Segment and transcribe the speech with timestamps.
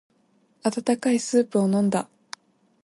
[0.63, 2.09] 温かいスープを飲んだ。